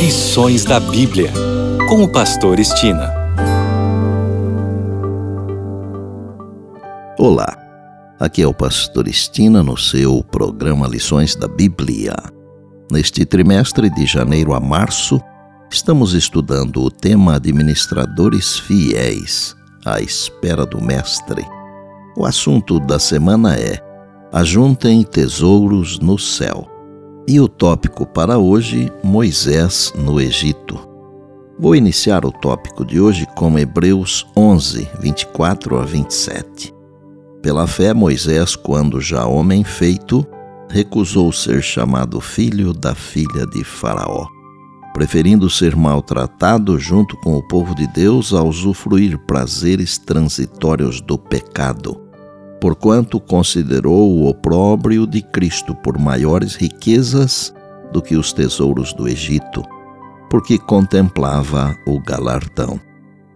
[0.00, 1.30] Lições da Bíblia,
[1.86, 3.12] com o Pastor Estina.
[7.18, 7.54] Olá,
[8.18, 12.16] aqui é o Pastor Estina no seu programa Lições da Bíblia.
[12.90, 15.20] Neste trimestre de janeiro a março,
[15.70, 19.54] estamos estudando o tema Administradores Fiéis,
[19.84, 21.44] à espera do Mestre.
[22.16, 23.78] O assunto da semana é
[24.32, 26.69] Ajuntem tesouros no céu.
[27.32, 30.76] E o tópico para hoje, Moisés no Egito.
[31.56, 36.74] Vou iniciar o tópico de hoje com Hebreus 11, 24 a 27.
[37.40, 40.26] Pela fé, Moisés, quando já homem feito,
[40.68, 44.26] recusou ser chamado filho da filha de Faraó,
[44.92, 52.09] preferindo ser maltratado junto com o povo de Deus a usufruir prazeres transitórios do pecado
[52.60, 57.54] porquanto considerou o opróbrio de Cristo por maiores riquezas
[57.92, 59.62] do que os tesouros do Egito,
[60.28, 62.78] porque contemplava o galardão.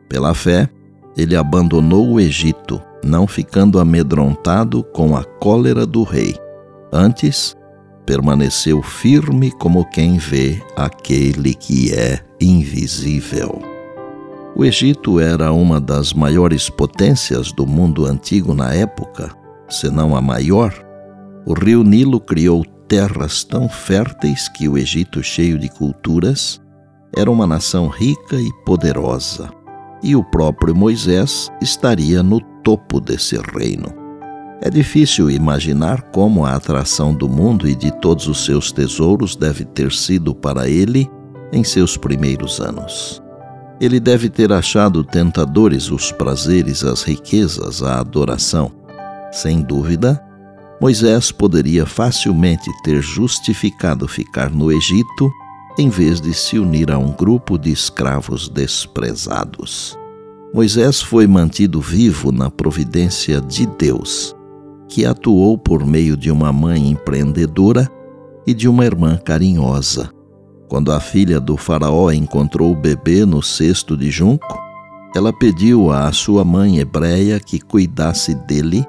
[0.09, 0.69] Pela fé,
[1.17, 6.37] ele abandonou o Egito, não ficando amedrontado com a cólera do rei.
[6.93, 7.57] Antes,
[8.07, 13.74] permaneceu firme como quem vê aquele que é invisível.
[14.57, 19.33] O Egito era uma das maiores potências do mundo antigo na época,
[19.69, 20.73] se não a maior.
[21.45, 26.61] O rio Nilo criou terras tão férteis que o Egito, cheio de culturas,
[27.17, 29.51] era uma nação rica e poderosa.
[30.01, 33.93] E o próprio Moisés estaria no topo desse reino.
[34.61, 39.65] É difícil imaginar como a atração do mundo e de todos os seus tesouros deve
[39.65, 41.11] ter sido para ele
[41.53, 43.24] em seus primeiros anos.
[43.81, 48.71] Ele deve ter achado tentadores os prazeres, as riquezas, a adoração.
[49.33, 50.23] Sem dúvida,
[50.81, 55.31] Moisés poderia facilmente ter justificado ficar no Egito
[55.79, 59.99] em vez de se unir a um grupo de escravos desprezados.
[60.53, 64.37] Moisés foi mantido vivo na providência de Deus,
[64.89, 67.91] que atuou por meio de uma mãe empreendedora
[68.47, 70.11] e de uma irmã carinhosa.
[70.69, 74.59] Quando a filha do Faraó encontrou o bebê no cesto de junco,
[75.15, 78.85] ela pediu à sua mãe hebreia que cuidasse dele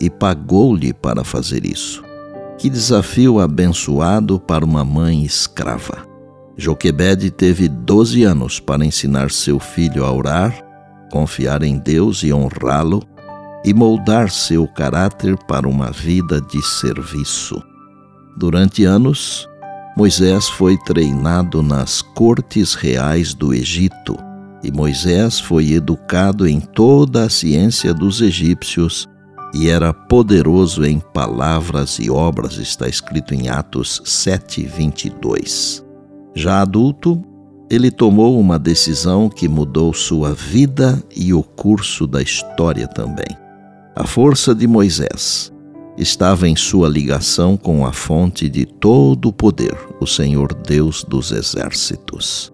[0.00, 2.02] e pagou-lhe para fazer isso.
[2.58, 6.06] Que desafio abençoado para uma mãe escrava.
[6.56, 10.54] Joquebede teve 12 anos para ensinar seu filho a orar,
[11.12, 13.02] confiar em Deus e honrá-lo
[13.62, 17.62] e moldar seu caráter para uma vida de serviço.
[18.38, 19.46] Durante anos,
[19.96, 24.14] Moisés foi treinado nas cortes reais do Egito,
[24.62, 29.08] e Moisés foi educado em toda a ciência dos egípcios
[29.54, 35.82] e era poderoso em palavras e obras, está escrito em Atos 7:22.
[36.34, 37.24] Já adulto,
[37.70, 43.34] ele tomou uma decisão que mudou sua vida e o curso da história também.
[43.94, 45.55] A força de Moisés
[45.96, 51.32] estava em sua ligação com a fonte de todo o poder, o Senhor Deus dos
[51.32, 52.52] exércitos.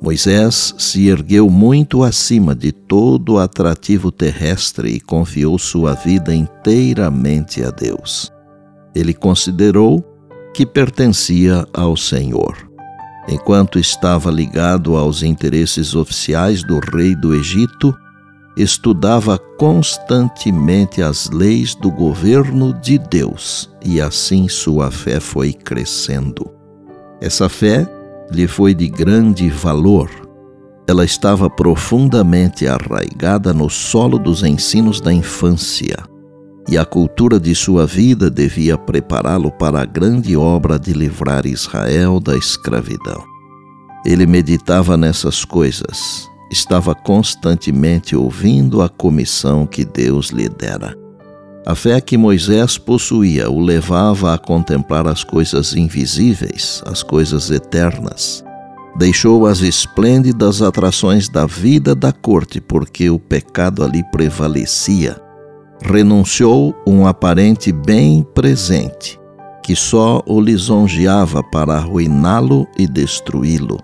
[0.00, 7.64] Moisés se ergueu muito acima de todo o atrativo terrestre e confiou sua vida inteiramente
[7.64, 8.30] a Deus.
[8.94, 10.04] Ele considerou
[10.52, 12.70] que pertencia ao Senhor.
[13.26, 17.96] Enquanto estava ligado aos interesses oficiais do rei do Egito,
[18.56, 26.50] estudava constantemente as leis do governo de Deus e assim sua fé foi crescendo.
[27.20, 27.88] Essa fé
[28.30, 30.08] lhe foi de grande valor.
[30.86, 35.96] Ela estava profundamente arraigada no solo dos ensinos da infância,
[36.68, 42.20] e a cultura de sua vida devia prepará-lo para a grande obra de livrar Israel
[42.20, 43.22] da escravidão.
[44.04, 50.96] Ele meditava nessas coisas estava constantemente ouvindo a comissão que Deus lhe dera.
[51.66, 58.44] A fé que Moisés possuía o levava a contemplar as coisas invisíveis, as coisas eternas.
[58.96, 65.20] Deixou as esplêndidas atrações da vida da corte, porque o pecado ali prevalecia.
[65.82, 69.18] Renunciou um aparente bem presente,
[69.60, 73.80] que só o lisonjeava para arruiná-lo e destruí-lo.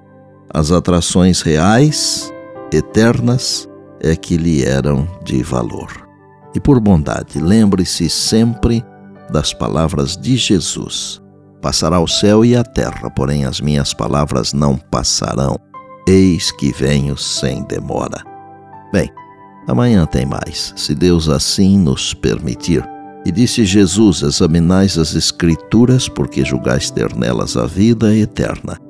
[0.52, 2.32] As atrações reais
[2.72, 3.69] eternas
[4.00, 6.08] é que lhe eram de valor.
[6.55, 8.84] E por bondade, lembre-se sempre
[9.31, 11.20] das palavras de Jesus:
[11.61, 15.58] Passará o céu e a terra, porém as minhas palavras não passarão.
[16.08, 18.25] Eis que venho sem demora.
[18.93, 19.08] Bem,
[19.69, 22.82] amanhã tem mais, se Deus assim nos permitir.
[23.25, 28.89] E disse Jesus: Examinais as Escrituras, porque julgais ter nelas a vida eterna